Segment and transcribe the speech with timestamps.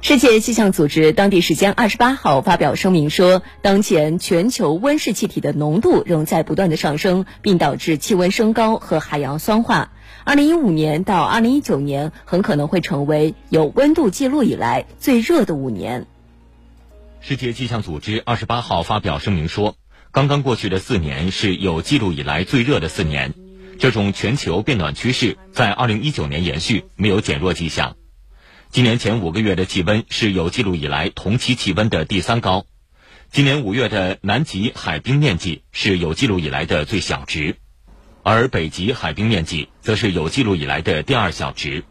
[0.00, 9.90] 世界气象组织当地时间二十八号发表声明说，当前全球温室气体的浓度仍在不断的上升，并导致气温升高和海洋酸化。
[10.24, 16.06] 二零一五年到二零一九年很可能会成为有温度记录以来最热的五年。
[17.20, 19.74] 世界气象组织二十八号发表声明说，
[20.12, 23.34] 刚刚过去的四年是有记录以来最热的四年，
[23.78, 27.96] 这种全球变暖趋势在二零一九年延续，没有减弱迹象。
[28.70, 32.66] 今年前五个月的气温是有记录以来同期气温的第三高，
[33.32, 37.56] 今年五月的南极海冰面积是有记录以来的最小值，
[38.22, 41.84] 而北极海冰面积则是有记录以来的第二小值。